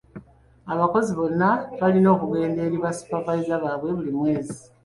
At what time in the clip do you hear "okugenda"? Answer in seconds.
2.15-2.59